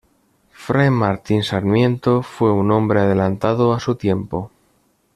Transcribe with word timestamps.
Fray 0.49 0.89
Martín 0.89 1.43
Sarmiento 1.43 2.23
fue 2.23 2.51
un 2.51 2.71
hombre 2.71 3.01
adelantado 3.01 3.71
a 3.71 3.79
su 3.79 3.97
tiempo. 3.97 4.49